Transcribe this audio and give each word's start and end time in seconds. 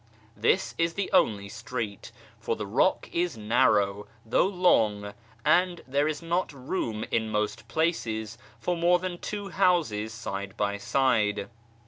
This 0.35 0.73
is 0.79 0.95
the 0.95 1.11
only 1.13 1.47
street, 1.47 2.11
for 2.39 2.55
the 2.55 2.65
rock 2.65 3.07
is 3.13 3.37
narrow, 3.37 4.07
though 4.25 4.47
long, 4.47 5.13
and 5.45 5.81
there 5.85 6.07
is 6.07 6.23
not 6.23 6.51
room 6.51 7.05
in 7.11 7.29
most 7.29 7.67
places 7.67 8.35
for 8.59 8.75
more 8.75 8.97
than 8.97 9.19
two 9.19 9.49
houses 9.49 10.11
side 10.11 10.57
by 10.57 10.77
side. 10.79 11.49